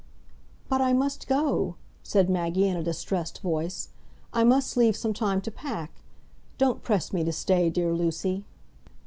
"But 0.67 0.81
I 0.81 0.93
must 0.93 1.27
go," 1.27 1.75
said 2.01 2.27
Maggie, 2.27 2.67
in 2.67 2.75
a 2.75 2.81
distressed 2.81 3.39
voice. 3.41 3.89
"I 4.33 4.43
must 4.43 4.75
leave 4.75 4.95
some 4.95 5.13
time 5.13 5.41
to 5.41 5.51
pack. 5.51 5.93
Don't 6.57 6.81
press 6.81 7.13
me 7.13 7.23
to 7.23 7.31
stay, 7.31 7.69
dear 7.69 7.93
Lucy." 7.93 8.43